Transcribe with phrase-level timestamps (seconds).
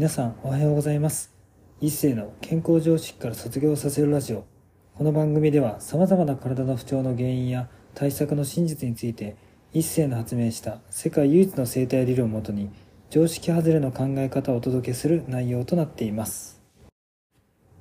[0.00, 1.30] 皆さんおはようございます。
[1.78, 4.46] 一世の健康常識から卒業させるラジオ。
[4.94, 9.36] この番組では様々な体の不調の原因や対策の真実について
[9.74, 12.70] 一世の発明した世界唯一の生態理論をもとに
[13.10, 16.62] 常識外れの考え方をお届けする内容となっています。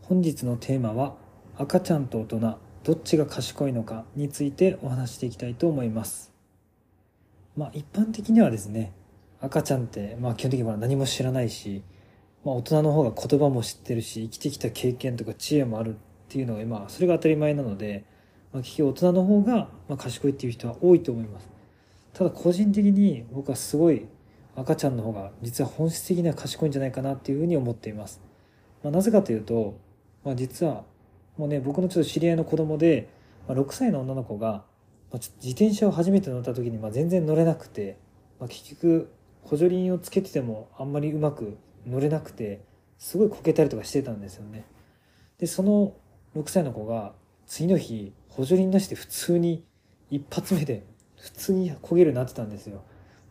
[0.02, 1.16] 本日のテーマは
[1.58, 6.34] 赤ちゃんと大人どっちが賢いのかについてお話していきたいと思います。
[7.56, 8.92] まあ一般的にはですね
[9.40, 11.82] 赤ちゃんってまあ基本的には何も知らないし
[12.46, 15.98] まあ、大人の方が言葉も知ってるし生きてきた経験とか知恵もあるっ
[16.30, 18.06] ていうのが今それが当たり前なので、
[18.54, 21.50] まあ、結局大人の方がまあ賢いっていう人は多いと思います。
[22.14, 24.08] ただ個人的に僕はすごい
[24.56, 28.20] 赤ちゃんの方が実は本質的には賢いんじゃないかなっていうふうに思っています、
[28.84, 29.78] まあ、なぜかというと、
[30.24, 30.84] まあ、実は
[31.38, 33.08] もうね僕のちょっと知り合いの子供で、
[33.48, 34.64] まあ、6歳の女の子が、
[35.12, 37.98] ま、自転車を初めて乗った時にま全然乗れなくて、
[38.40, 39.12] まあ、結局
[39.44, 41.58] 補助輪をつけててもあんまりうまく
[41.88, 42.62] 乗れなくて
[42.98, 44.66] すごいこけたりとかしてたんですよね。
[45.38, 45.94] でその
[46.36, 47.14] 6歳の子が
[47.46, 49.64] 次の日補助輪なしで普通に
[50.12, 50.84] 一発目で
[51.18, 52.82] 普通に焦げるようになってたんですよ。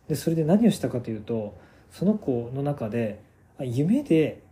[0.07, 1.57] でそれで何をしたかというと
[1.91, 3.21] その子の中で
[3.59, 4.43] 夢で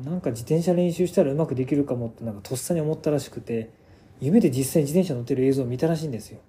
[0.00, 3.70] なんか自転車練習したらうまくできるかもってなんかとっさに思ったらしくて
[4.20, 6.40] 夢で実際に自転車乗ってる映像を見たらしいんですよ。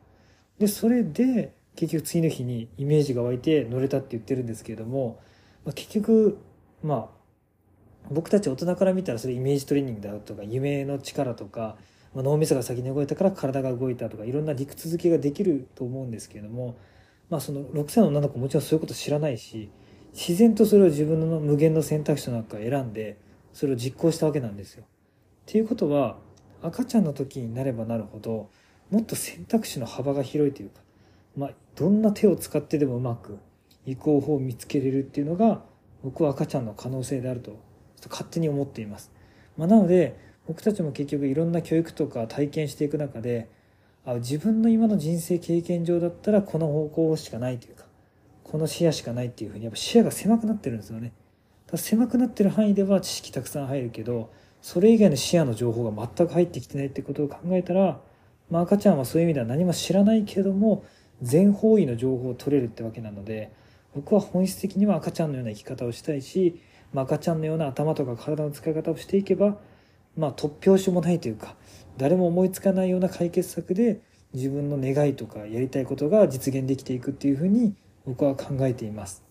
[0.60, 5.20] でそれで結局次の日にイメージが湧いて乗れたって言ってるんですけれども、
[5.66, 6.38] まあ、結局
[6.84, 7.24] まあ
[8.12, 11.78] 僕たち大人から見たらそれイメージトレーニングだとか夢の力とか、
[12.14, 16.78] まあ、脳みそが先に動いたから体が動いたとかいろんな理屈付けができると思うんですけれども、
[17.30, 19.70] まあ、その6歳の女の子もちろんそういうこと知らないし
[20.12, 23.18] 自然とそれを自分の無限の選択肢の中から選んで
[23.54, 24.84] それを実行したわけなんですよ。
[24.84, 24.86] っ
[25.46, 26.18] ていうことは
[26.62, 28.50] 赤ちゃんの時になればなるほど
[28.90, 30.82] もっと選択肢の幅が広いというか、
[31.36, 33.40] まあ、どんな手を使ってでもうまく
[33.86, 35.64] 移行法を見つけれるっていうのが
[36.04, 37.58] 僕は赤ちゃんの可能性であると
[38.10, 39.12] 勝手に思っています、
[39.58, 43.50] まあ、なので僕たちも結局いろんな教育とか体験していく中で
[44.06, 47.86] あ自分の今の人生経験上だったらこの方向しかないというか
[48.44, 51.14] この視野しかないっていうふうにやっぱ視野が狭くなってるんですよね。
[51.72, 58.00] だ狭くなってる範囲では知識たくさん入るけどそれ以外の視野の情報が全く入ってきてないってことを考えたら、
[58.50, 60.86] まあ、赤ちゃんはそういう意味では何も知らないけども
[61.22, 63.52] 全方位の情報を取れるってわけなので
[63.96, 66.60] 僕は本質的には赤ちゃんのような生き方をしたいし、
[66.94, 69.58] まあ、赤ちゃんのような頭とか体の使い方をしていけば、
[70.18, 71.56] まあ、突拍子もないというか
[71.98, 74.02] 誰も思いつかないような解決策で
[74.34, 79.24] 自分の願いとかやりたいことが実現できていくっていうふうに僕は考えています。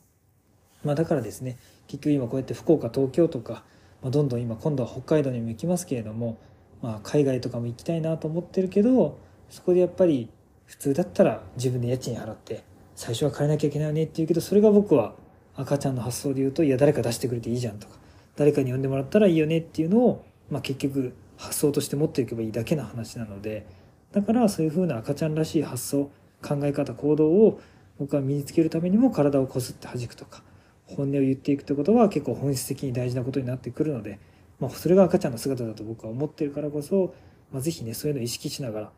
[0.84, 3.64] まあ、だからですね結局今こうやって福岡東京とか、
[4.00, 6.38] まあ、どんどん今今度は北海道にも行きますけれども、
[6.80, 9.18] まあ、海外とかも行きたいなと思ってるけど
[9.50, 10.30] そこでやっぱり
[10.66, 12.64] 普通だったら自分で家賃払って
[12.94, 15.14] 最初は変えなきゃいけないよねって言うけどそれが僕は
[15.56, 17.94] 赤ちゃんの発想で言うといや誰か出してくれていいじゃんとか
[18.36, 23.66] 誰かに呼んでもらったらいいよねっていうのを、まあ、結局発想として持っていけばいいだけの話なので
[24.12, 26.10] だからそういうふうな赤ちゃんらしい発想
[26.42, 27.60] 考え方行動を
[27.98, 30.42] 僕は身につけるためにも体をこすって弾くとか
[30.86, 34.18] 本音を言っていくってことは結構本質的に大事なことになってくるので、
[34.60, 37.14] まあ、それが赤ちゃんの姿だと僕は思ってるからこそ、
[37.50, 38.90] まあ、是非ねそういうのを意識しながら、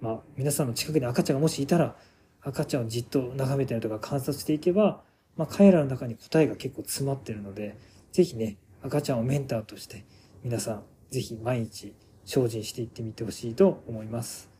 [0.00, 1.96] まあ、皆さんの近くに赤ちゃんがもしいたら
[2.42, 5.02] 赤ちゃんをじっと眺めたりとか観察していけば、
[5.36, 7.76] まあ、彼らの中に答えが結構詰まってるので、
[8.12, 10.04] ぜひね、赤ちゃんをメンターとして
[10.42, 11.94] 皆さんぜひ毎日
[12.24, 14.50] 精進していってみてほしいと思います。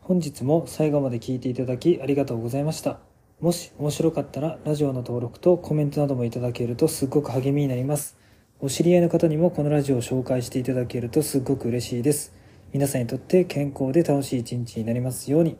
[0.00, 3.00] 本日も最後まで聞いていただきありがとうございました。
[3.40, 8.16] もし面白かったらラジオの登録とコメントなどもいただけるとすっごく励みになります。
[8.60, 12.32] お知り合いの方にもこのラジオを紹介していただけるとすっごく嬉しいです。
[12.72, 15.56] 皆さんにとって健康で楽しい一日になりますように。